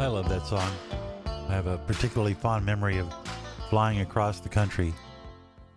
I 0.00 0.06
love 0.06 0.30
that 0.30 0.46
song. 0.46 0.72
I 1.26 1.52
have 1.52 1.66
a 1.66 1.76
particularly 1.76 2.32
fond 2.32 2.64
memory 2.64 2.96
of 2.96 3.12
flying 3.68 4.00
across 4.00 4.40
the 4.40 4.48
country, 4.48 4.94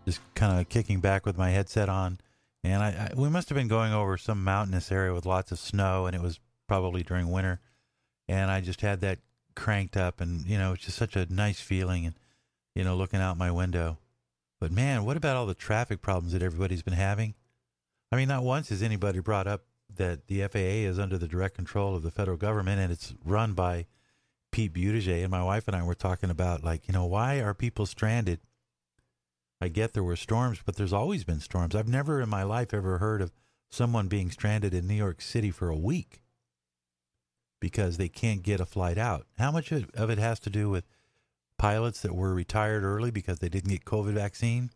just 0.05 0.21
kind 0.33 0.61
of 0.61 0.69
kicking 0.69 1.01
back 1.01 1.25
with 1.25 1.37
my 1.37 1.49
headset 1.49 1.89
on. 1.89 2.21
And 2.63 2.81
I, 2.81 2.87
I, 2.87 3.19
we 3.19 3.27
must 3.27 3.49
have 3.49 3.57
been 3.57 3.67
going 3.67 3.91
over 3.91 4.17
some 4.17 4.41
mountainous 4.41 4.93
area 4.93 5.13
with 5.13 5.25
lots 5.25 5.51
of 5.51 5.59
snow, 5.59 6.05
and 6.05 6.15
it 6.15 6.21
was 6.21 6.39
probably 6.69 7.03
during 7.03 7.31
winter. 7.31 7.59
And 8.29 8.49
I 8.49 8.61
just 8.61 8.79
had 8.79 9.01
that 9.01 9.19
cranked 9.57 9.97
up, 9.97 10.21
and 10.21 10.45
you 10.45 10.57
know, 10.57 10.71
it's 10.71 10.85
just 10.85 10.97
such 10.97 11.17
a 11.17 11.27
nice 11.29 11.59
feeling, 11.59 12.05
and 12.05 12.15
you 12.75 12.85
know, 12.85 12.95
looking 12.95 13.19
out 13.19 13.37
my 13.37 13.51
window. 13.51 13.97
But 14.61 14.71
man, 14.71 15.03
what 15.03 15.17
about 15.17 15.35
all 15.35 15.47
the 15.47 15.53
traffic 15.53 16.01
problems 16.01 16.31
that 16.31 16.41
everybody's 16.41 16.81
been 16.81 16.93
having? 16.93 17.33
I 18.09 18.15
mean, 18.15 18.29
not 18.29 18.43
once 18.43 18.69
has 18.69 18.81
anybody 18.81 19.19
brought 19.19 19.47
up 19.47 19.65
that 19.93 20.27
the 20.27 20.47
FAA 20.47 20.87
is 20.87 20.97
under 20.97 21.17
the 21.17 21.27
direct 21.27 21.55
control 21.55 21.93
of 21.93 22.03
the 22.03 22.11
federal 22.11 22.37
government, 22.37 22.79
and 22.79 22.89
it's 22.89 23.13
run 23.25 23.51
by 23.51 23.85
Pete 24.53 24.71
Buttigieg 24.71 25.23
and 25.23 25.31
my 25.31 25.43
wife 25.43 25.67
and 25.67 25.75
I 25.75 25.83
were 25.83 25.95
talking 25.95 26.29
about 26.29 26.63
like, 26.63 26.87
you 26.87 26.93
know, 26.93 27.05
why 27.05 27.39
are 27.41 27.53
people 27.53 27.85
stranded? 27.85 28.39
I 29.59 29.67
get 29.67 29.93
there 29.93 30.03
were 30.03 30.15
storms, 30.15 30.59
but 30.63 30.75
there's 30.75 30.93
always 30.93 31.23
been 31.23 31.39
storms. 31.39 31.75
I've 31.75 31.87
never 31.87 32.21
in 32.21 32.29
my 32.29 32.43
life 32.43 32.73
ever 32.73 32.99
heard 32.99 33.21
of 33.21 33.31
someone 33.71 34.07
being 34.07 34.29
stranded 34.29 34.73
in 34.73 34.87
New 34.87 34.93
York 34.93 35.21
City 35.21 35.49
for 35.49 35.69
a 35.69 35.75
week 35.75 36.21
because 37.59 37.97
they 37.97 38.09
can't 38.09 38.43
get 38.43 38.59
a 38.59 38.65
flight 38.65 38.99
out. 38.99 39.25
How 39.39 39.51
much 39.51 39.71
of 39.71 40.09
it 40.09 40.19
has 40.19 40.39
to 40.41 40.51
do 40.51 40.69
with 40.69 40.85
pilots 41.57 42.01
that 42.01 42.15
were 42.15 42.35
retired 42.35 42.83
early 42.83 43.09
because 43.09 43.39
they 43.39 43.49
didn't 43.49 43.71
get 43.71 43.85
COVID 43.85 44.13
vaccine? 44.13 44.69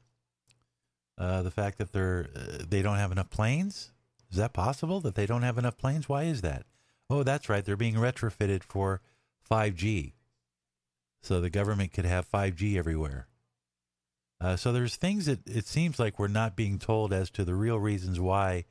Uh, 1.19 1.43
the 1.43 1.51
fact 1.51 1.77
that 1.77 1.93
they're 1.93 2.29
uh, 2.35 2.63
they 2.67 2.81
don't 2.81 2.97
have 2.97 3.11
enough 3.11 3.29
planes 3.29 3.91
is 4.31 4.37
that 4.37 4.53
possible 4.53 4.99
that 5.01 5.15
they 5.15 5.25
don't 5.25 5.43
have 5.43 5.57
enough 5.57 5.77
planes? 5.77 6.09
Why 6.09 6.23
is 6.23 6.41
that? 6.41 6.65
Oh, 7.09 7.23
that's 7.23 7.47
right. 7.47 7.63
They're 7.63 7.75
being 7.75 7.95
retrofitted 7.95 8.63
for 8.63 9.01
5G. 9.49 10.13
So 11.21 11.41
the 11.41 11.49
government 11.49 11.93
could 11.93 12.05
have 12.05 12.29
5G 12.29 12.77
everywhere. 12.77 13.27
Uh, 14.39 14.55
so 14.55 14.71
there's 14.71 14.95
things 14.95 15.25
that 15.25 15.47
it 15.47 15.65
seems 15.65 15.99
like 15.99 16.19
we're 16.19 16.27
not 16.27 16.55
being 16.55 16.77
told 16.77 17.11
as 17.11 17.29
to 17.31 17.43
the 17.43 17.55
real 17.55 17.79
reasons 17.79 18.19
why 18.19 18.65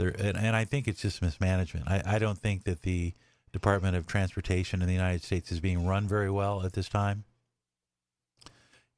there, 0.00 0.14
and, 0.18 0.36
and 0.36 0.56
I 0.56 0.64
think 0.64 0.88
it's 0.88 1.02
just 1.02 1.20
mismanagement. 1.20 1.88
I, 1.88 2.02
I 2.06 2.18
don't 2.18 2.38
think 2.38 2.64
that 2.64 2.82
the 2.82 3.12
Department 3.52 3.96
of 3.96 4.06
Transportation 4.06 4.80
in 4.80 4.88
the 4.88 4.94
United 4.94 5.22
States 5.22 5.52
is 5.52 5.60
being 5.60 5.86
run 5.86 6.08
very 6.08 6.30
well 6.30 6.64
at 6.64 6.72
this 6.72 6.88
time. 6.88 7.24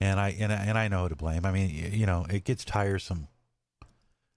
And 0.01 0.21
I 0.21 0.31
and 0.39 0.53
I, 0.53 0.57
and 0.57 0.79
I 0.79 0.89
know 0.89 1.05
who 1.05 1.11
to 1.11 1.17
blame. 1.17 1.47
I 1.47 1.53
mean, 1.53 1.71
you 1.93 2.07
know, 2.07 2.27
it 2.29 2.45
gets 2.45 2.65
tiresome. 2.65 3.29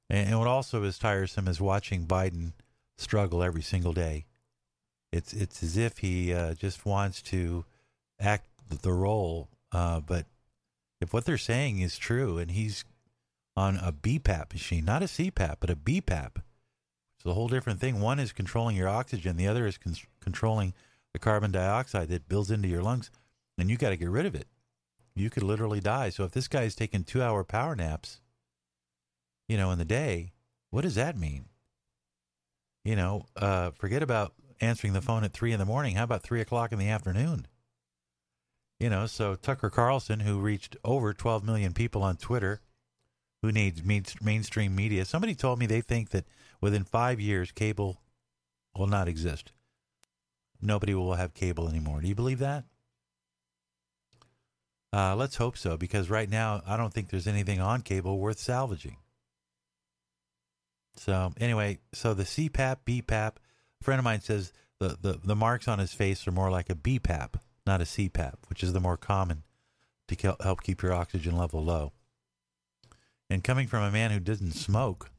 And, 0.10 0.30
and 0.30 0.40
what 0.40 0.48
also 0.48 0.84
is 0.84 0.98
tiresome 0.98 1.48
is 1.48 1.60
watching 1.60 2.06
Biden 2.06 2.54
struggle 2.98 3.44
every 3.44 3.62
single 3.62 3.94
day. 3.94 4.26
It's 5.16 5.32
it's 5.32 5.64
as 5.64 5.78
if 5.78 6.00
he 6.00 6.34
uh, 6.34 6.56
just 6.56 6.86
wants 6.86 7.22
to 7.24 7.64
act 8.20 8.50
the 8.70 8.92
role, 8.92 9.48
uh, 9.72 10.02
but 10.02 10.26
if 11.00 11.14
what 11.14 11.26
they're 11.26 11.38
saying 11.38 11.80
is 11.80 11.98
true, 11.98 12.38
and 12.38 12.52
he's 12.52 12.84
on 13.56 13.78
a 13.78 13.94
BPAP 13.94 14.52
machine, 14.52 14.84
not 14.84 15.02
a 15.02 15.06
CPAP, 15.06 15.56
but 15.62 15.70
a 15.70 15.76
BPAP, 15.76 16.38
it's 17.18 17.26
a 17.26 17.34
whole 17.34 17.48
different 17.48 17.80
thing. 17.80 18.02
One 18.02 18.20
is 18.20 18.34
controlling 18.34 18.76
your 18.76 18.90
oxygen, 18.90 19.38
the 19.38 19.48
other 19.48 19.66
is 19.66 19.78
con- 19.78 19.96
controlling 20.20 20.74
the 21.14 21.20
carbon 21.20 21.52
dioxide 21.52 22.10
that 22.10 22.28
builds 22.28 22.52
into 22.52 22.68
your 22.68 22.84
lungs, 22.84 23.10
and 23.58 23.70
you 23.70 23.78
got 23.78 23.92
to 23.92 23.98
get 23.98 24.10
rid 24.10 24.26
of 24.26 24.36
it. 24.36 24.48
You 25.16 25.30
could 25.30 25.44
literally 25.44 25.80
die. 25.80 26.10
So 26.10 26.26
if 26.26 26.32
this 26.32 26.50
guy 26.50 26.64
is 26.64 26.76
taking 26.76 27.06
two-hour 27.06 27.46
power 27.46 27.74
naps, 27.74 28.20
you 29.48 29.56
know, 29.56 29.72
in 29.72 29.78
the 29.78 29.86
day, 29.86 30.34
what 30.72 30.82
does 30.82 30.96
that 30.96 31.18
mean? 31.18 31.46
You 32.84 32.98
know, 32.98 33.26
uh, 33.38 33.72
forget 33.72 34.04
about 34.04 34.34
answering 34.62 34.94
the 34.94 35.02
phone 35.02 35.24
at 35.24 35.34
three 35.34 35.52
in 35.52 35.60
the 35.60 35.66
morning. 35.66 35.96
How 35.96 36.04
about 36.04 36.24
three 36.24 36.42
o'clock 36.42 36.72
in 36.72 36.80
the 36.80 36.90
afternoon? 36.90 37.48
You 38.80 38.90
know, 38.90 39.06
so 39.06 39.36
Tucker 39.36 39.70
Carlson, 39.70 40.20
who 40.22 40.40
reached 40.40 40.76
over 40.84 41.14
12 41.14 41.44
million 41.44 41.74
people 41.74 42.04
on 42.04 42.18
Twitter, 42.18 42.62
who 43.42 43.52
needs 43.52 43.84
mainstream 43.84 44.76
media, 44.76 45.06
somebody 45.06 45.36
told 45.36 45.60
me 45.60 45.66
they 45.66 45.82
think 45.82 46.10
that 46.10 46.26
within 46.60 46.84
five 46.84 47.20
years, 47.20 47.52
cable 47.52 48.02
will 48.78 48.88
not 48.88 49.08
exist. 49.08 49.52
Nobody 50.62 50.94
will 50.94 51.14
have 51.14 51.34
cable 51.34 51.70
anymore. 51.70 52.02
Do 52.02 52.08
you 52.08 52.16
believe 52.16 52.40
that? 52.40 52.66
Uh, 54.92 55.16
let's 55.16 55.36
hope 55.36 55.58
so, 55.58 55.78
because 55.78 56.10
right 56.10 56.30
now, 56.30 56.62
I 56.66 56.78
don't 56.78 56.94
think 56.94 57.10
there's 57.10 57.28
anything 57.28 57.60
on 57.60 57.82
cable 57.82 58.18
worth 58.18 58.40
salvaging. 58.40 58.98
So, 60.96 61.34
anyway, 61.38 61.80
so 61.94 62.14
the 62.14 62.24
CPAP, 62.24 62.78
BPAP, 62.86 63.34
friend 63.86 64.00
of 64.00 64.04
mine 64.04 64.20
says 64.20 64.52
the, 64.80 64.98
the, 65.00 65.20
the 65.24 65.36
marks 65.36 65.68
on 65.68 65.80
his 65.80 65.94
face 65.94 66.28
are 66.28 66.32
more 66.32 66.50
like 66.50 66.70
a 66.70 66.76
BPAP, 66.76 67.36
not 67.66 67.82
a 67.82 67.86
CPAP, 67.86 68.36
which 68.50 68.64
is 68.64 68.74
the 68.74 68.80
more 68.80 68.98
common 68.98 69.44
to 70.08 70.36
help 70.42 70.64
keep 70.64 70.82
your 70.82 70.92
oxygen 70.92 71.38
level 71.38 71.64
low. 71.64 71.94
And 73.30 73.44
coming 73.44 73.68
from 73.68 73.84
a 73.84 73.92
man 73.92 74.12
who 74.12 74.20
didn't 74.20 74.52
smoke, 74.52 75.12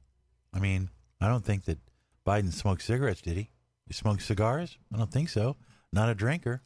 I 0.53 0.59
mean, 0.59 0.91
I 1.21 1.29
don't 1.29 1.45
think 1.45 1.65
that 1.65 1.79
Biden 2.27 2.53
smoked 2.53 2.83
cigarettes, 2.83 3.23
did 3.23 3.37
he? 3.37 3.51
He 3.87 3.95
smoked 3.95 4.23
cigars? 4.23 4.79
I 4.93 4.99
don't 4.99 5.13
think 5.13 5.29
so. 5.29 5.57
Not 5.93 6.09
a 6.09 6.15
drinker. 6.15 6.63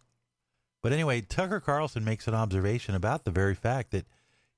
But 0.83 0.93
anyway, 0.93 1.21
Tucker 1.21 1.60
Carlson 1.60 2.05
makes 2.05 2.27
an 2.27 2.34
observation 2.34 2.94
about 2.94 3.25
the 3.25 3.31
very 3.31 3.55
fact 3.55 3.91
that 3.91 4.06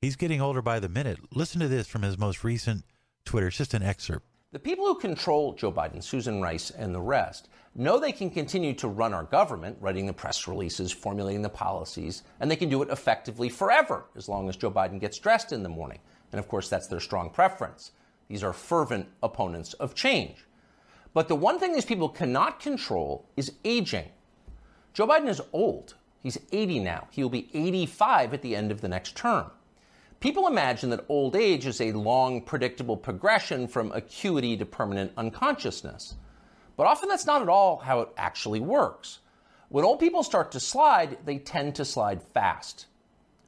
he's 0.00 0.16
getting 0.16 0.40
older 0.40 0.62
by 0.62 0.78
the 0.78 0.88
minute. 0.88 1.18
Listen 1.34 1.60
to 1.60 1.68
this 1.68 1.88
from 1.88 2.02
his 2.02 2.16
most 2.16 2.44
recent 2.44 2.84
Twitter. 3.24 3.48
It's 3.48 3.56
just 3.56 3.74
an 3.74 3.82
excerpt. 3.82 4.26
The 4.52 4.58
people 4.58 4.84
who 4.84 4.96
control 4.96 5.54
Joe 5.54 5.72
Biden, 5.72 6.02
Susan 6.02 6.42
Rice, 6.42 6.70
and 6.70 6.94
the 6.94 7.00
rest 7.00 7.48
know 7.74 7.98
they 7.98 8.12
can 8.12 8.28
continue 8.28 8.74
to 8.74 8.88
run 8.88 9.14
our 9.14 9.24
government, 9.24 9.78
writing 9.80 10.04
the 10.04 10.12
press 10.12 10.46
releases, 10.46 10.92
formulating 10.92 11.40
the 11.40 11.48
policies, 11.48 12.22
and 12.38 12.50
they 12.50 12.56
can 12.56 12.68
do 12.68 12.82
it 12.82 12.90
effectively 12.90 13.48
forever 13.48 14.04
as 14.14 14.28
long 14.28 14.50
as 14.50 14.58
Joe 14.58 14.70
Biden 14.70 15.00
gets 15.00 15.18
dressed 15.18 15.52
in 15.52 15.62
the 15.62 15.70
morning. 15.70 16.00
And 16.32 16.38
of 16.38 16.48
course, 16.48 16.68
that's 16.68 16.86
their 16.86 17.00
strong 17.00 17.30
preference. 17.30 17.92
These 18.28 18.42
are 18.42 18.52
fervent 18.52 19.06
opponents 19.22 19.72
of 19.74 19.94
change. 19.94 20.44
But 21.14 21.28
the 21.28 21.34
one 21.34 21.58
thing 21.58 21.72
these 21.72 21.86
people 21.86 22.10
cannot 22.10 22.60
control 22.60 23.24
is 23.38 23.52
aging. 23.64 24.10
Joe 24.92 25.06
Biden 25.06 25.28
is 25.28 25.40
old. 25.54 25.94
He's 26.22 26.38
80 26.52 26.80
now. 26.80 27.08
He 27.10 27.22
will 27.22 27.30
be 27.30 27.48
85 27.54 28.34
at 28.34 28.42
the 28.42 28.54
end 28.54 28.70
of 28.70 28.82
the 28.82 28.88
next 28.88 29.16
term. 29.16 29.50
People 30.22 30.46
imagine 30.46 30.90
that 30.90 31.04
old 31.08 31.34
age 31.34 31.66
is 31.66 31.80
a 31.80 31.90
long, 31.90 32.42
predictable 32.42 32.96
progression 32.96 33.66
from 33.66 33.90
acuity 33.90 34.56
to 34.56 34.64
permanent 34.64 35.10
unconsciousness. 35.16 36.14
But 36.76 36.86
often 36.86 37.08
that's 37.08 37.26
not 37.26 37.42
at 37.42 37.48
all 37.48 37.78
how 37.78 38.02
it 38.02 38.10
actually 38.16 38.60
works. 38.60 39.18
When 39.68 39.84
old 39.84 39.98
people 39.98 40.22
start 40.22 40.52
to 40.52 40.60
slide, 40.60 41.18
they 41.24 41.38
tend 41.38 41.74
to 41.74 41.84
slide 41.84 42.22
fast. 42.22 42.86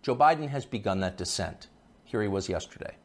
Joe 0.02 0.16
Biden 0.16 0.48
has 0.48 0.66
begun 0.66 0.98
that 0.98 1.16
descent. 1.16 1.68
Here 2.02 2.20
he 2.20 2.26
was 2.26 2.48
yesterday. 2.48 2.96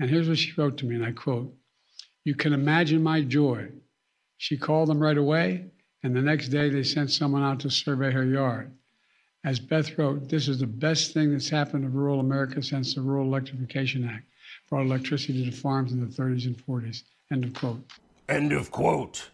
And 0.00 0.10
here's 0.10 0.28
what 0.28 0.38
she 0.38 0.60
wrote 0.60 0.76
to 0.78 0.86
me, 0.86 0.96
and 0.96 1.06
I 1.06 1.12
quote 1.12 1.54
You 2.24 2.34
can 2.34 2.52
imagine 2.52 3.04
my 3.04 3.22
joy. 3.22 3.68
She 4.36 4.58
called 4.58 4.88
them 4.88 5.00
right 5.00 5.16
away, 5.16 5.66
and 6.02 6.16
the 6.16 6.22
next 6.22 6.48
day 6.48 6.70
they 6.70 6.82
sent 6.82 7.12
someone 7.12 7.44
out 7.44 7.60
to 7.60 7.70
survey 7.70 8.10
her 8.10 8.24
yard. 8.24 8.76
As 9.46 9.60
Beth 9.60 9.96
wrote, 9.96 10.28
this 10.28 10.48
is 10.48 10.58
the 10.58 10.66
best 10.66 11.14
thing 11.14 11.30
that's 11.30 11.48
happened 11.48 11.84
to 11.84 11.88
rural 11.88 12.18
America 12.18 12.60
since 12.60 12.96
the 12.96 13.00
Rural 13.00 13.26
Electrification 13.26 14.04
Act 14.04 14.24
brought 14.68 14.84
electricity 14.84 15.48
to 15.48 15.52
farms 15.52 15.92
in 15.92 16.00
the 16.00 16.06
30s 16.06 16.46
and 16.46 16.66
40s. 16.66 17.04
End 17.30 17.44
of 17.44 17.54
quote. 17.54 17.80
End 18.28 18.52
of 18.52 18.72
quote. 18.72 19.30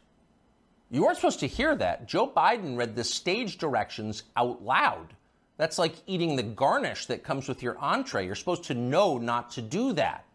You 0.90 1.02
weren't 1.02 1.16
supposed 1.16 1.40
to 1.40 1.46
hear 1.46 1.74
that. 1.76 2.06
Joe 2.06 2.28
Biden 2.28 2.76
read 2.76 2.94
the 2.94 3.04
stage 3.04 3.56
directions 3.56 4.24
out 4.36 4.62
loud. 4.62 5.14
That's 5.56 5.78
like 5.78 5.94
eating 6.06 6.36
the 6.36 6.42
garnish 6.42 7.06
that 7.06 7.24
comes 7.24 7.48
with 7.48 7.62
your 7.62 7.78
entree. 7.78 8.26
You're 8.26 8.34
supposed 8.34 8.64
to 8.64 8.74
know 8.74 9.16
not 9.16 9.50
to 9.52 9.62
do 9.62 9.94
that. 9.94 10.26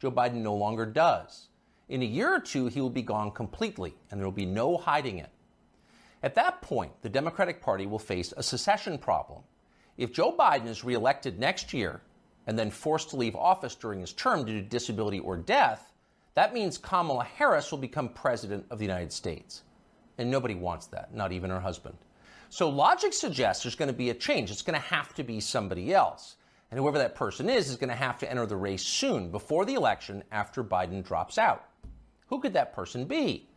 Joe 0.00 0.10
Biden 0.10 0.42
no 0.42 0.56
longer 0.56 0.84
does. 0.84 1.46
In 1.88 2.02
a 2.02 2.06
year 2.06 2.34
or 2.34 2.40
two, 2.40 2.66
he 2.66 2.80
will 2.80 2.90
be 2.90 3.02
gone 3.02 3.30
completely, 3.30 3.94
and 4.10 4.18
there 4.18 4.26
will 4.26 4.32
be 4.32 4.46
no 4.46 4.76
hiding 4.76 5.18
it. 5.18 5.30
At 6.22 6.34
that 6.36 6.62
point, 6.62 6.92
the 7.02 7.08
Democratic 7.08 7.60
Party 7.60 7.86
will 7.86 7.98
face 7.98 8.32
a 8.36 8.42
secession 8.42 8.98
problem. 8.98 9.42
If 9.96 10.12
Joe 10.12 10.32
Biden 10.32 10.68
is 10.68 10.84
reelected 10.84 11.38
next 11.38 11.72
year 11.72 12.00
and 12.46 12.58
then 12.58 12.70
forced 12.70 13.10
to 13.10 13.16
leave 13.16 13.36
office 13.36 13.74
during 13.74 14.00
his 14.00 14.12
term 14.12 14.44
due 14.44 14.60
to 14.60 14.66
disability 14.66 15.18
or 15.18 15.36
death, 15.36 15.92
that 16.34 16.54
means 16.54 16.78
Kamala 16.78 17.24
Harris 17.24 17.70
will 17.70 17.78
become 17.78 18.08
president 18.08 18.64
of 18.70 18.78
the 18.78 18.84
United 18.84 19.12
States. 19.12 19.62
And 20.18 20.30
nobody 20.30 20.54
wants 20.54 20.86
that, 20.88 21.14
not 21.14 21.32
even 21.32 21.50
her 21.50 21.60
husband. 21.60 21.96
So 22.48 22.68
logic 22.68 23.12
suggests 23.12 23.64
there's 23.64 23.74
going 23.74 23.90
to 23.90 23.94
be 23.94 24.10
a 24.10 24.14
change. 24.14 24.50
It's 24.50 24.62
going 24.62 24.78
to 24.78 24.86
have 24.86 25.14
to 25.14 25.24
be 25.24 25.40
somebody 25.40 25.92
else. 25.92 26.36
And 26.70 26.78
whoever 26.78 26.98
that 26.98 27.14
person 27.14 27.50
is 27.50 27.68
is 27.68 27.76
going 27.76 27.90
to 27.90 27.96
have 27.96 28.18
to 28.18 28.30
enter 28.30 28.46
the 28.46 28.56
race 28.56 28.82
soon, 28.82 29.30
before 29.30 29.64
the 29.64 29.74
election, 29.74 30.22
after 30.32 30.62
Biden 30.64 31.04
drops 31.04 31.36
out. 31.36 31.64
Who 32.28 32.40
could 32.40 32.54
that 32.54 32.74
person 32.74 33.04
be? 33.04 33.48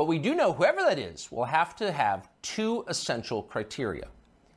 But 0.00 0.06
we 0.06 0.18
do 0.18 0.34
know 0.34 0.54
whoever 0.54 0.80
that 0.80 0.98
is 0.98 1.30
will 1.30 1.44
have 1.44 1.76
to 1.76 1.92
have 1.92 2.26
two 2.40 2.86
essential 2.88 3.42
criteria. 3.42 4.08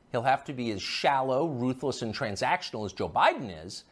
He'll 0.10 0.22
have 0.22 0.46
to 0.46 0.54
be 0.54 0.72
as 0.72 0.82
shallow, 0.82 1.48
ruthless, 1.48 2.02
and 2.02 2.16
transactional 2.16 2.86
as 2.86 2.94
Joe 2.94 3.10
Biden 3.10 3.52
is, 3.66 3.84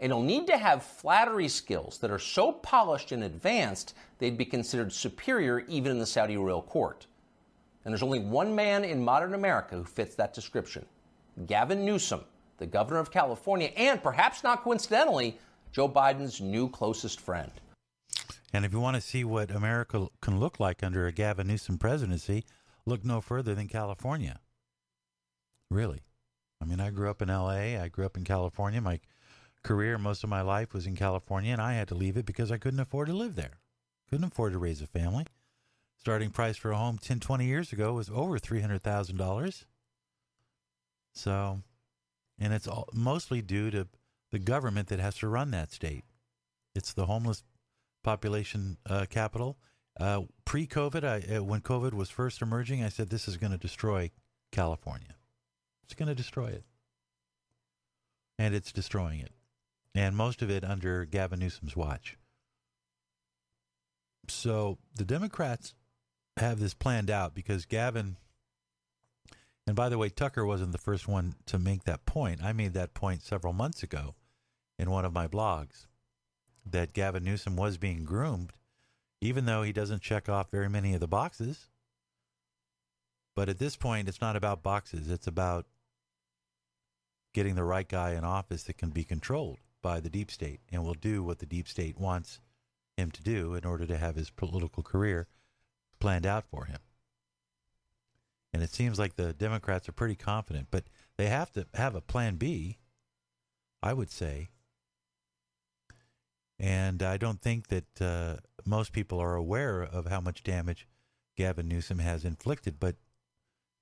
and 0.00 0.10
he'll 0.10 0.20
need 0.20 0.48
to 0.48 0.58
have 0.58 0.82
flattery 0.82 1.46
skills 1.46 1.98
that 1.98 2.10
are 2.10 2.18
so 2.18 2.50
polished 2.50 3.12
and 3.12 3.22
advanced 3.22 3.94
they'd 4.18 4.36
be 4.36 4.44
considered 4.44 4.92
superior 4.92 5.60
even 5.68 5.92
in 5.92 6.00
the 6.00 6.06
Saudi 6.06 6.36
royal 6.36 6.60
court. 6.60 7.06
And 7.84 7.92
there's 7.92 8.02
only 8.02 8.18
one 8.18 8.52
man 8.52 8.82
in 8.82 9.04
modern 9.04 9.34
America 9.34 9.76
who 9.76 9.84
fits 9.84 10.16
that 10.16 10.34
description 10.34 10.84
Gavin 11.46 11.84
Newsom, 11.84 12.24
the 12.58 12.66
governor 12.66 12.98
of 12.98 13.12
California, 13.12 13.68
and 13.76 14.02
perhaps 14.02 14.42
not 14.42 14.64
coincidentally, 14.64 15.38
Joe 15.70 15.88
Biden's 15.88 16.40
new 16.40 16.68
closest 16.68 17.20
friend. 17.20 17.52
And 18.56 18.64
if 18.64 18.72
you 18.72 18.80
want 18.80 18.94
to 18.94 19.02
see 19.02 19.22
what 19.22 19.50
America 19.50 20.06
can 20.22 20.40
look 20.40 20.58
like 20.58 20.82
under 20.82 21.06
a 21.06 21.12
Gavin 21.12 21.46
Newsom 21.46 21.76
presidency, 21.76 22.46
look 22.86 23.04
no 23.04 23.20
further 23.20 23.54
than 23.54 23.68
California. 23.68 24.40
Really. 25.70 26.00
I 26.62 26.64
mean, 26.64 26.80
I 26.80 26.88
grew 26.88 27.10
up 27.10 27.20
in 27.20 27.28
LA, 27.28 27.78
I 27.78 27.88
grew 27.92 28.06
up 28.06 28.16
in 28.16 28.24
California. 28.24 28.80
My 28.80 29.00
career, 29.62 29.98
most 29.98 30.24
of 30.24 30.30
my 30.30 30.40
life 30.40 30.72
was 30.72 30.86
in 30.86 30.96
California, 30.96 31.52
and 31.52 31.60
I 31.60 31.74
had 31.74 31.88
to 31.88 31.94
leave 31.94 32.16
it 32.16 32.24
because 32.24 32.50
I 32.50 32.56
couldn't 32.56 32.80
afford 32.80 33.08
to 33.08 33.12
live 33.12 33.34
there. 33.36 33.58
Couldn't 34.08 34.24
afford 34.24 34.54
to 34.54 34.58
raise 34.58 34.80
a 34.80 34.86
family. 34.86 35.26
Starting 35.98 36.30
price 36.30 36.56
for 36.56 36.70
a 36.70 36.78
home 36.78 36.96
10, 36.96 37.20
20 37.20 37.44
years 37.44 37.74
ago 37.74 37.92
was 37.92 38.08
over 38.08 38.38
$300,000. 38.38 39.64
So, 41.12 41.60
and 42.38 42.54
it's 42.54 42.66
all, 42.66 42.88
mostly 42.94 43.42
due 43.42 43.70
to 43.72 43.86
the 44.32 44.38
government 44.38 44.88
that 44.88 44.98
has 44.98 45.16
to 45.18 45.28
run 45.28 45.50
that 45.50 45.72
state. 45.72 46.04
It's 46.74 46.94
the 46.94 47.04
homeless 47.04 47.42
population 48.06 48.78
uh, 48.88 49.04
capital. 49.10 49.58
Uh, 49.98 50.22
Pre 50.44 50.64
COVID, 50.68 51.02
uh, 51.38 51.42
when 51.42 51.60
COVID 51.60 51.92
was 51.92 52.08
first 52.08 52.40
emerging, 52.40 52.84
I 52.84 52.88
said 52.88 53.10
this 53.10 53.26
is 53.26 53.36
going 53.36 53.50
to 53.50 53.58
destroy 53.58 54.12
California. 54.52 55.16
It's 55.84 55.94
going 55.94 56.08
to 56.08 56.14
destroy 56.14 56.46
it. 56.46 56.62
And 58.38 58.54
it's 58.54 58.70
destroying 58.70 59.18
it. 59.18 59.32
And 59.92 60.16
most 60.16 60.40
of 60.40 60.50
it 60.50 60.62
under 60.62 61.04
Gavin 61.04 61.40
Newsom's 61.40 61.74
watch. 61.74 62.16
So 64.28 64.78
the 64.94 65.04
Democrats 65.04 65.74
have 66.36 66.60
this 66.60 66.74
planned 66.74 67.10
out 67.10 67.34
because 67.34 67.64
Gavin, 67.64 68.18
and 69.66 69.74
by 69.74 69.88
the 69.88 69.98
way, 69.98 70.10
Tucker 70.10 70.46
wasn't 70.46 70.70
the 70.70 70.78
first 70.78 71.08
one 71.08 71.34
to 71.46 71.58
make 71.58 71.82
that 71.84 72.06
point. 72.06 72.44
I 72.44 72.52
made 72.52 72.74
that 72.74 72.94
point 72.94 73.22
several 73.22 73.52
months 73.52 73.82
ago 73.82 74.14
in 74.78 74.90
one 74.90 75.04
of 75.04 75.12
my 75.12 75.26
blogs 75.26 75.86
that 76.70 76.92
Gavin 76.92 77.24
Newsom 77.24 77.56
was 77.56 77.78
being 77.78 78.04
groomed, 78.04 78.52
even 79.20 79.46
though 79.46 79.62
he 79.62 79.72
doesn't 79.72 80.02
check 80.02 80.28
off 80.28 80.50
very 80.50 80.68
many 80.68 80.94
of 80.94 81.00
the 81.00 81.06
boxes. 81.06 81.68
But 83.34 83.48
at 83.48 83.58
this 83.58 83.76
point, 83.76 84.08
it's 84.08 84.20
not 84.20 84.36
about 84.36 84.62
boxes, 84.62 85.10
it's 85.10 85.26
about 85.26 85.66
getting 87.34 87.54
the 87.54 87.64
right 87.64 87.86
guy 87.86 88.12
in 88.12 88.24
office 88.24 88.62
that 88.64 88.78
can 88.78 88.90
be 88.90 89.04
controlled 89.04 89.58
by 89.82 90.00
the 90.00 90.08
deep 90.08 90.30
state 90.30 90.60
and 90.72 90.82
will 90.82 90.94
do 90.94 91.22
what 91.22 91.38
the 91.38 91.46
deep 91.46 91.68
state 91.68 91.98
wants 91.98 92.40
him 92.96 93.10
to 93.10 93.22
do 93.22 93.54
in 93.54 93.64
order 93.64 93.86
to 93.86 93.98
have 93.98 94.16
his 94.16 94.30
political 94.30 94.82
career 94.82 95.28
planned 96.00 96.26
out 96.26 96.44
for 96.50 96.64
him. 96.64 96.78
And 98.52 98.62
it 98.62 98.72
seems 98.72 98.98
like 98.98 99.16
the 99.16 99.34
Democrats 99.34 99.86
are 99.86 99.92
pretty 99.92 100.14
confident, 100.14 100.68
but 100.70 100.84
they 101.18 101.26
have 101.26 101.52
to 101.52 101.66
have 101.74 101.94
a 101.94 102.00
plan 102.00 102.36
B, 102.36 102.78
I 103.82 103.92
would 103.92 104.10
say, 104.10 104.48
and 106.58 107.02
I 107.02 107.16
don't 107.16 107.40
think 107.40 107.68
that 107.68 108.00
uh, 108.00 108.36
most 108.64 108.92
people 108.92 109.20
are 109.20 109.34
aware 109.34 109.82
of 109.82 110.06
how 110.06 110.20
much 110.20 110.42
damage 110.42 110.86
Gavin 111.36 111.68
Newsom 111.68 111.98
has 111.98 112.24
inflicted, 112.24 112.80
but 112.80 112.96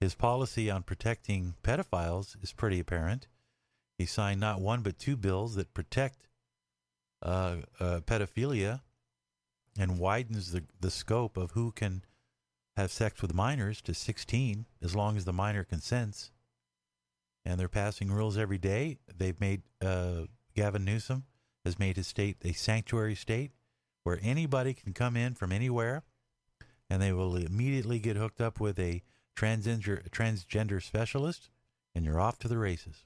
his 0.01 0.15
policy 0.15 0.71
on 0.71 0.83
protecting 0.83 1.55
pedophiles 1.63 2.43
is 2.43 2.53
pretty 2.53 2.81
apparent. 2.81 3.29
He 3.97 4.07
signed 4.07 4.41
not 4.41 4.61
one 4.61 4.83
but 4.83 4.99
two 4.99 5.17
bills 5.17 5.55
that 5.55 5.73
protect 5.73 6.29
uh, 7.23 7.57
uh, 7.79 8.01
pedophilia 8.01 8.81
and 9.79 9.99
widens 9.99 10.53
the, 10.53 10.65
the 10.81 10.91
scope 10.91 11.37
of 11.37 11.53
who 11.53 11.71
can 11.71 12.03
have 12.77 12.91
sex 12.91 13.23
with 13.23 13.33
minors 13.33 13.81
to 13.83 13.95
16 13.95 14.67
as 14.83 14.97
long 14.97 15.17
as 15.17 15.25
the 15.25 15.33
minor 15.33 15.63
consents. 15.63 16.33
And 17.45 17.61
they're 17.61 17.69
passing 17.69 18.11
rules 18.11 18.37
every 18.37 18.59
day. 18.59 18.99
They've 19.17 19.41
made 19.41 19.63
uh, 19.81 20.23
Gavin 20.57 20.85
Newsom 20.85 21.25
has 21.65 21.79
made 21.79 21.97
his 21.97 22.07
state 22.07 22.37
a 22.45 22.53
sanctuary 22.53 23.15
state 23.15 23.53
where 24.03 24.19
anybody 24.23 24.75
can 24.75 24.93
come 24.93 25.17
in 25.17 25.35
from 25.35 25.53
anywhere 25.53 26.03
and 26.91 27.01
they 27.01 27.13
will 27.13 27.37
immediately 27.37 27.99
get 27.99 28.17
hooked 28.17 28.41
up 28.41 28.61
with 28.61 28.79
a 28.79 29.03
transgender, 29.37 30.09
transgender 30.11 30.83
specialist 30.83 31.49
and 31.95 32.05
you're 32.05 32.21
off 32.21 32.39
to 32.39 32.49
the 32.49 32.59
races. 32.59 33.05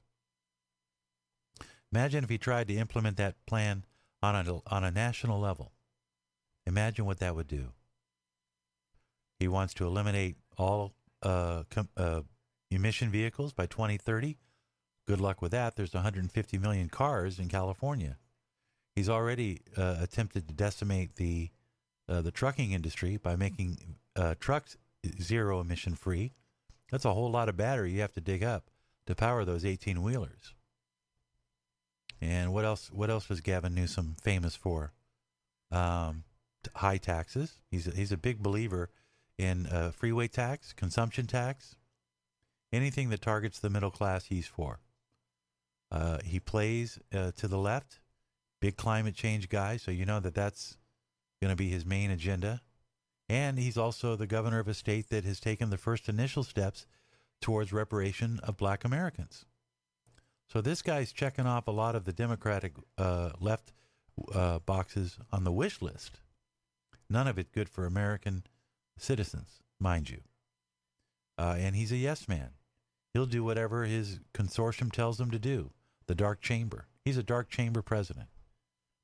Imagine 1.93 2.25
if 2.25 2.31
he 2.31 2.39
tried 2.39 2.69
to 2.69 2.75
implement 2.75 3.17
that 3.17 3.37
plan 3.47 3.85
on 4.23 4.35
a, 4.35 4.61
on 4.67 4.85
a 4.85 4.91
national 4.91 5.41
level. 5.41 5.73
Imagine 6.67 7.07
what 7.07 7.19
that 7.21 7.35
would 7.35 7.49
do. 7.49 7.69
He 9.39 9.49
wants 9.49 9.73
to 9.75 9.87
eliminate 9.87 10.37
all 10.59 10.93
uh, 11.23 11.63
com- 11.71 11.89
uh, 11.97 12.23
emission 12.71 13.11
vehicles 13.11 13.53
by 13.53 13.67
2030. 13.67 14.37
Good 15.07 15.21
luck 15.21 15.41
with 15.41 15.53
that. 15.53 15.77
There's 15.77 15.95
150 15.95 16.59
million 16.59 16.89
cars 16.89 17.39
in 17.39 17.49
California. 17.49 18.19
He's 18.99 19.09
already 19.09 19.61
uh, 19.77 19.99
attempted 20.01 20.49
to 20.49 20.55
decimate 20.55 21.15
the 21.15 21.51
uh, 22.09 22.21
the 22.21 22.33
trucking 22.33 22.73
industry 22.73 23.17
by 23.17 23.37
making 23.37 23.79
uh, 24.17 24.35
trucks 24.41 24.77
zero 25.23 25.61
emission 25.61 25.95
free. 25.95 26.33
That's 26.91 27.05
a 27.05 27.15
whole 27.15 27.31
lot 27.31 27.49
of 27.49 27.57
battery 27.57 27.93
you 27.93 28.01
have 28.01 28.15
to 28.15 28.21
dig 28.21 28.43
up 28.43 28.71
to 29.07 29.15
power 29.15 29.45
those 29.45 29.65
18 29.65 30.03
wheelers. 30.03 30.53
And 32.21 32.53
what 32.53 32.65
else? 32.65 32.91
What 32.91 33.09
else 33.09 33.29
was 33.29 33.41
Gavin 33.41 33.73
Newsom 33.73 34.17
famous 34.21 34.57
for? 34.57 34.93
Um, 35.71 36.25
high 36.75 36.99
taxes. 36.99 37.61
He's 37.71 37.87
a, 37.87 37.93
he's 37.93 38.11
a 38.11 38.17
big 38.17 38.43
believer 38.43 38.91
in 39.39 39.67
uh, 39.69 39.93
freeway 39.93 40.27
tax, 40.27 40.73
consumption 40.73 41.29
tax, 41.29 41.77
anything 42.73 43.11
that 43.11 43.23
targets 43.23 43.61
the 43.61 43.71
middle 43.71 43.93
class. 43.93 44.25
He's 44.25 44.49
for. 44.49 44.81
Uh, 45.89 46.19
he 46.25 46.41
plays 46.41 46.99
uh, 47.15 47.31
to 47.37 47.47
the 47.47 47.59
left 47.59 48.01
big 48.61 48.77
climate 48.77 49.15
change 49.15 49.49
guy, 49.49 49.77
so 49.77 49.91
you 49.91 50.05
know 50.05 50.21
that 50.21 50.35
that's 50.35 50.77
going 51.41 51.51
to 51.51 51.57
be 51.57 51.69
his 51.69 51.87
main 51.87 52.11
agenda. 52.11 52.63
And 53.29 53.59
he's 53.59 53.77
also 53.77 54.17
the 54.17 54.27
governor 54.27 54.59
of 54.59 54.69
a 54.69 54.75
state 54.75 55.11
that 55.11 55.25
has 55.25 55.39
taken 55.39 55.71
the 55.71 55.77
first 55.77 56.09
initial 56.09 56.43
steps 56.43 56.87
towards 57.41 57.73
reparation 57.73 58.41
of 58.43 58.57
black 58.57 58.85
Americans. 58.85 59.45
So 60.51 60.61
this 60.61 60.81
guy's 60.81 61.13
checking 61.13 61.47
off 61.47 61.69
a 61.69 61.73
lot 61.73 61.95
of 61.95 62.05
the 62.05 62.13
Democratic 62.13 62.73
uh, 62.97 63.31
left 63.39 63.73
uh, 64.35 64.61
boxes 64.61 65.19
on 65.31 65.45
the 65.45 65.53
wish 65.53 65.83
list. 65.83 66.21
None 67.11 67.29
of 67.29 67.39
it 67.39 67.53
good 67.53 67.69
for 67.69 67.87
American 67.87 68.45
citizens, 68.99 69.61
mind 69.79 70.11
you. 70.11 70.21
Uh, 71.37 71.57
and 71.59 71.77
he's 71.77 71.93
a 71.93 71.97
yes 71.97 72.29
man. 72.29 72.51
He'll 73.13 73.27
do 73.27 73.45
whatever 73.45 73.85
his 73.85 74.21
consortium 74.35 74.91
tells 74.91 75.21
him 75.21 75.31
to 75.31 75.39
do. 75.39 75.71
The 76.07 76.15
dark 76.15 76.41
chamber. 76.41 76.87
He's 77.05 77.19
a 77.19 77.23
dark 77.23 77.51
chamber 77.51 77.83
president 77.83 78.29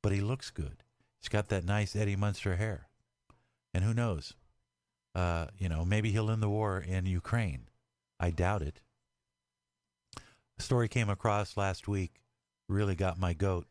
but 0.05 0.13
he 0.13 0.21
looks 0.21 0.51
good. 0.51 0.83
He's 1.19 1.31
got 1.31 1.49
that 1.49 1.65
nice 1.65 1.97
Eddie 1.97 2.15
Munster 2.15 2.57
hair. 2.57 2.89
And 3.73 3.83
who 3.83 3.95
knows? 3.95 4.35
Uh, 5.15 5.47
you 5.57 5.67
know, 5.67 5.83
maybe 5.83 6.13
he'll 6.13 6.31
end 6.31 6.43
the 6.43 6.51
war 6.51 6.79
in 6.79 7.07
Ukraine. 7.07 7.69
I 8.21 8.29
doubt 8.29 8.61
it. 8.61 8.83
A 10.59 10.63
story 10.63 10.89
came 10.89 11.09
across 11.09 11.57
last 11.57 11.89
week, 11.89 12.21
really 12.69 12.95
got 12.95 13.19
my 13.19 13.33
goat. 13.33 13.67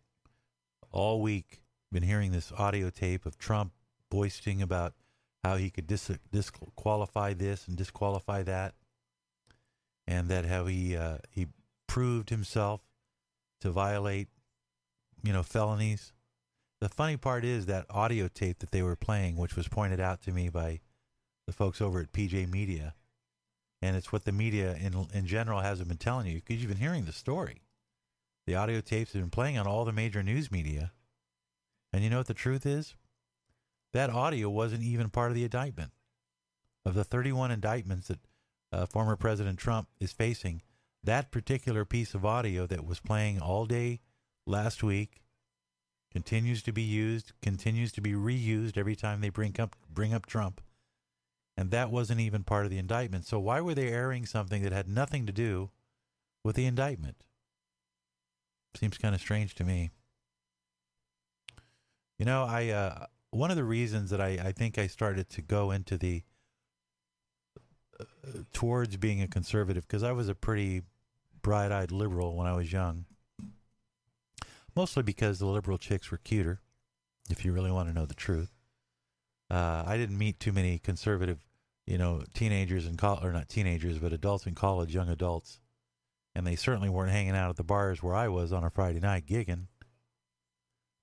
All 0.89 1.21
week, 1.21 1.61
been 1.91 2.01
hearing 2.01 2.31
this 2.31 2.51
audio 2.57 2.89
tape 2.89 3.27
of 3.27 3.37
Trump 3.37 3.71
boasting 4.09 4.59
about 4.59 4.95
how 5.43 5.57
he 5.57 5.69
could 5.69 5.85
dis- 5.85 6.17
disqualify 6.31 7.33
this 7.33 7.67
and 7.67 7.77
disqualify 7.77 8.41
that, 8.41 8.73
and 10.07 10.29
that 10.29 10.45
how 10.45 10.65
he 10.65 10.97
uh, 10.97 11.19
he 11.29 11.45
proved 11.85 12.31
himself 12.31 12.81
to 13.61 13.69
violate, 13.69 14.29
you 15.21 15.31
know, 15.31 15.43
felonies 15.43 16.11
the 16.83 16.89
funny 16.89 17.15
part 17.15 17.45
is 17.45 17.65
that 17.67 17.85
audio 17.89 18.27
tape 18.27 18.59
that 18.59 18.71
they 18.71 18.81
were 18.81 18.97
playing, 18.97 19.37
which 19.37 19.55
was 19.55 19.69
pointed 19.69 20.01
out 20.01 20.21
to 20.23 20.31
me 20.31 20.49
by 20.49 20.81
the 21.47 21.53
folks 21.53 21.81
over 21.81 22.01
at 22.01 22.11
PJ 22.11 22.49
Media, 22.51 22.93
and 23.81 23.95
it's 23.95 24.11
what 24.11 24.25
the 24.25 24.33
media 24.33 24.75
in 24.75 25.07
in 25.13 25.25
general 25.25 25.61
hasn't 25.61 25.87
been 25.87 25.97
telling 25.97 26.27
you 26.27 26.41
because 26.41 26.61
you've 26.61 26.71
been 26.71 26.81
hearing 26.81 27.05
the 27.05 27.13
story. 27.13 27.61
The 28.45 28.55
audio 28.55 28.81
tapes 28.81 29.13
have 29.13 29.21
been 29.21 29.29
playing 29.29 29.57
on 29.57 29.65
all 29.65 29.85
the 29.85 29.93
major 29.93 30.21
news 30.21 30.51
media, 30.51 30.91
and 31.93 32.03
you 32.03 32.09
know 32.09 32.17
what 32.17 32.27
the 32.27 32.33
truth 32.33 32.65
is? 32.65 32.95
That 33.93 34.09
audio 34.09 34.49
wasn't 34.49 34.83
even 34.83 35.09
part 35.09 35.31
of 35.31 35.35
the 35.35 35.45
indictment. 35.45 35.93
Of 36.85 36.95
the 36.95 37.05
31 37.05 37.51
indictments 37.51 38.09
that 38.09 38.19
uh, 38.73 38.85
former 38.87 39.15
President 39.15 39.57
Trump 39.57 39.87
is 40.01 40.11
facing, 40.11 40.61
that 41.01 41.31
particular 41.31 41.85
piece 41.85 42.13
of 42.13 42.25
audio 42.25 42.67
that 42.67 42.85
was 42.85 42.99
playing 42.99 43.39
all 43.39 43.65
day 43.65 44.01
last 44.45 44.83
week 44.83 45.22
continues 46.13 46.61
to 46.63 46.71
be 46.71 46.83
used, 46.83 47.33
continues 47.41 47.91
to 47.91 48.01
be 48.01 48.13
reused 48.13 48.77
every 48.77 48.95
time 48.95 49.19
they 49.19 49.29
bring 49.29 49.59
up 49.59 49.75
bring 49.89 50.13
up 50.13 50.25
Trump. 50.27 50.61
And 51.57 51.71
that 51.71 51.91
wasn't 51.91 52.19
even 52.19 52.43
part 52.43 52.65
of 52.65 52.71
the 52.71 52.77
indictment. 52.77 53.25
So 53.25 53.39
why 53.39 53.61
were 53.61 53.75
they 53.75 53.89
airing 53.89 54.25
something 54.25 54.63
that 54.63 54.71
had 54.71 54.87
nothing 54.87 55.25
to 55.25 55.31
do 55.31 55.69
with 56.43 56.55
the 56.55 56.65
indictment? 56.65 57.17
Seems 58.75 58.97
kind 58.97 59.13
of 59.13 59.21
strange 59.21 59.53
to 59.55 59.63
me. 59.63 59.91
You 62.17 62.25
know, 62.25 62.43
I 62.43 62.69
uh, 62.69 63.05
one 63.31 63.49
of 63.49 63.57
the 63.57 63.63
reasons 63.63 64.11
that 64.11 64.21
I, 64.21 64.39
I 64.43 64.51
think 64.51 64.77
I 64.77 64.87
started 64.87 65.29
to 65.31 65.41
go 65.41 65.71
into 65.71 65.97
the 65.97 66.23
uh, 67.99 68.05
towards 68.51 68.97
being 68.97 69.21
a 69.21 69.27
conservative 69.27 69.87
because 69.87 70.03
I 70.03 70.11
was 70.11 70.29
a 70.29 70.35
pretty 70.35 70.83
bright 71.41 71.71
eyed 71.71 71.91
liberal 71.91 72.35
when 72.35 72.47
I 72.47 72.53
was 72.53 72.71
young. 72.71 73.05
Mostly 74.75 75.03
because 75.03 75.39
the 75.39 75.45
liberal 75.45 75.77
chicks 75.77 76.09
were 76.09 76.17
cuter, 76.17 76.61
if 77.29 77.45
you 77.45 77.53
really 77.53 77.71
want 77.71 77.89
to 77.89 77.93
know 77.93 78.05
the 78.05 78.13
truth. 78.13 78.51
Uh, 79.49 79.83
I 79.85 79.97
didn't 79.97 80.17
meet 80.17 80.39
too 80.39 80.51
many 80.51 80.79
conservative, 80.79 81.45
you 81.85 81.97
know, 81.97 82.23
teenagers 82.33 82.87
and 82.87 82.97
college, 82.97 83.23
or 83.23 83.31
not 83.31 83.49
teenagers, 83.49 83.99
but 83.99 84.13
adults 84.13 84.47
in 84.47 84.55
college, 84.55 84.95
young 84.95 85.09
adults. 85.09 85.59
And 86.33 86.47
they 86.47 86.55
certainly 86.55 86.89
weren't 86.89 87.11
hanging 87.11 87.35
out 87.35 87.51
at 87.51 87.57
the 87.57 87.63
bars 87.63 88.01
where 88.01 88.15
I 88.15 88.27
was 88.27 88.51
on 88.51 88.63
a 88.63 88.71
Friday 88.71 88.99
night 88.99 89.27
gigging. 89.27 89.67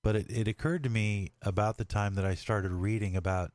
But 0.03 0.17
it, 0.17 0.31
it 0.31 0.49
occurred 0.49 0.83
to 0.83 0.91
me 0.91 1.31
about 1.43 1.77
the 1.77 1.85
time 1.85 2.15
that 2.15 2.25
I 2.25 2.35
started 2.35 2.73
reading 2.73 3.15
about, 3.15 3.53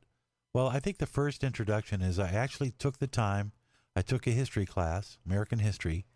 well, 0.54 0.68
I 0.68 0.80
think 0.80 0.96
the 0.96 1.06
first 1.06 1.44
introduction 1.44 2.00
is 2.00 2.18
I 2.18 2.30
actually 2.30 2.70
took 2.70 2.98
the 2.98 3.06
time, 3.06 3.52
I 3.94 4.00
took 4.00 4.26
a 4.26 4.30
history 4.30 4.64
class, 4.64 5.18
American 5.26 5.58
history, 5.58 6.06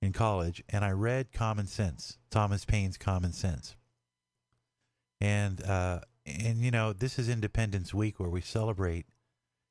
in 0.00 0.12
college, 0.12 0.62
and 0.68 0.84
I 0.84 0.90
read 0.90 1.32
Common 1.32 1.66
Sense, 1.66 2.18
Thomas 2.30 2.64
Paine's 2.64 2.96
Common 2.96 3.32
Sense. 3.32 3.74
And 5.20 5.62
uh, 5.64 6.00
and 6.24 6.58
you 6.58 6.70
know, 6.70 6.92
this 6.92 7.18
is 7.18 7.28
Independence 7.28 7.92
Week 7.92 8.20
where 8.20 8.30
we 8.30 8.40
celebrate. 8.40 9.06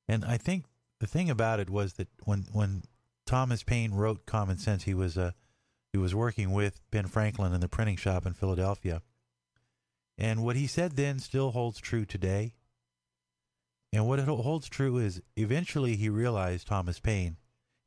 And 0.07 0.25
I 0.25 0.38
think 0.38 0.65
the 1.00 1.07
thing 1.07 1.29
about 1.29 1.60
it 1.60 1.69
was 1.69 1.93
that 1.93 2.10
when 2.24 2.48
when 2.51 2.84
Thomas 3.25 3.63
Paine 3.63 3.93
wrote 3.93 4.25
Common 4.25 4.57
Sense, 4.57 4.84
he 4.84 4.93
was 4.93 5.17
uh, 5.17 5.31
he 5.93 5.98
was 5.98 6.13
working 6.13 6.51
with 6.51 6.81
Ben 6.91 7.07
Franklin 7.07 7.53
in 7.53 7.62
the 7.62 7.69
printing 7.69 7.98
shop 7.98 8.25
in 8.25 8.34
Philadelphia. 8.34 9.01
And 10.17 10.43
what 10.43 10.55
he 10.55 10.67
said 10.67 10.96
then 10.96 11.19
still 11.19 11.51
holds 11.51 11.79
true 11.79 12.05
today. 12.05 12.53
And 13.93 14.07
what 14.07 14.19
it 14.19 14.27
holds 14.27 14.67
true 14.67 14.98
is 14.98 15.22
eventually 15.38 15.96
he 15.96 16.10
realized 16.10 16.67
Thomas 16.67 17.00
Paine 17.00 17.38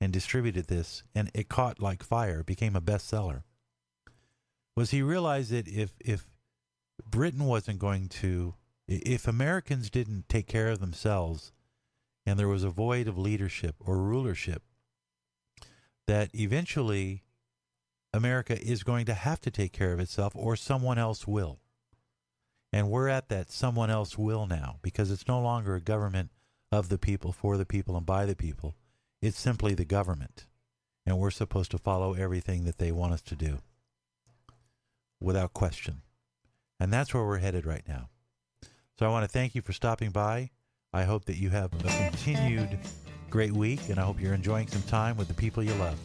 and 0.01 0.13
distributed 0.13 0.67
this, 0.67 1.03
and 1.15 1.31
it 1.35 1.49
caught 1.49 1.81
like 1.81 2.03
fire, 2.03 2.43
became 2.43 2.75
a 2.75 2.81
bestseller, 2.81 3.43
was 4.77 4.91
he 4.91 5.03
realized 5.03 5.51
that 5.51 5.69
if 5.69 5.93
if 6.01 6.27
Britain 7.05 7.45
wasn't 7.45 7.79
going 7.79 8.09
to, 8.09 8.55
if 8.89 9.27
Americans 9.27 9.91
didn't 9.91 10.29
take 10.29 10.47
care 10.47 10.69
of 10.69 10.81
themselves, 10.81 11.53
and 12.25 12.39
there 12.39 12.49
was 12.49 12.65
a 12.65 12.71
void 12.71 13.09
of 13.09 13.19
leadership 13.19 13.77
or 13.81 13.99
rulership, 13.99 14.63
that 16.07 16.31
eventually 16.35 17.25
America 18.13 18.61
is 18.61 18.83
going 18.83 19.07
to 19.07 19.15
have 19.15 19.41
to 19.41 19.51
take 19.51 19.73
care 19.73 19.93
of 19.93 20.01
itself, 20.01 20.33
or 20.35 20.57
someone 20.57 20.99
else 20.99 21.27
will. 21.27 21.61
And 22.73 22.89
we're 22.89 23.09
at 23.09 23.29
that 23.29 23.51
someone 23.51 23.91
else 23.91 24.17
will 24.17 24.47
now 24.47 24.79
because 24.83 25.11
it's 25.11 25.29
no 25.29 25.41
longer 25.41 25.75
a 25.75 25.81
government 25.81 26.31
of 26.73 26.89
the 26.89 26.99
people, 26.99 27.33
for 27.33 27.57
the 27.57 27.67
people, 27.67 27.97
and 27.97 28.07
by 28.07 28.27
the 28.27 28.37
people. 28.37 28.77
It's 29.23 29.39
simply 29.39 29.75
the 29.75 29.85
government. 29.85 30.47
And 31.07 31.19
we're 31.19 31.31
supposed 31.31 31.71
to 31.73 31.79
follow 31.79 32.15
everything 32.15 32.65
that 32.65 32.79
they 32.79 32.93
want 32.93 33.13
us 33.13 33.23
to 33.23 33.37
do 33.37 33.59
without 35.21 35.53
question. 35.53 36.03
And 36.79 36.93
that's 36.93 37.13
where 37.13 37.25
we're 37.25 37.39
headed 37.39 37.67
right 37.67 37.87
now. 37.87 38.09
So 38.99 39.07
I 39.07 39.09
want 39.09 39.25
to 39.25 39.29
thank 39.29 39.55
you 39.55 39.63
for 39.63 39.73
stopping 39.73 40.11
by. 40.11 40.51
I 40.93 41.05
hope 41.05 41.25
that 41.27 41.37
you 41.37 41.51
have 41.51 41.73
a 41.73 42.11
continued 42.11 42.79
great 43.29 43.53
week, 43.53 43.89
and 43.89 43.99
I 43.99 44.03
hope 44.03 44.21
you're 44.21 44.35
enjoying 44.35 44.67
some 44.67 44.83
time 44.83 45.17
with 45.17 45.29
the 45.29 45.35
people 45.35 45.63
you 45.63 45.75
love. 45.75 45.99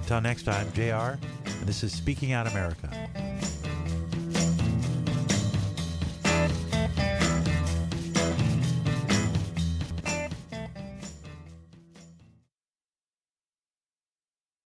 Until 0.00 0.20
next 0.20 0.44
time, 0.44 0.72
JR, 0.72 1.18
and 1.50 1.66
this 1.66 1.82
is 1.82 1.92
Speaking 1.92 2.32
Out 2.32 2.46
America. 2.46 3.03